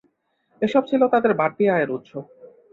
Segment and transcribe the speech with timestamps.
[0.61, 2.11] এসব ছিল তাদের বাড়তি আয়ের উৎস।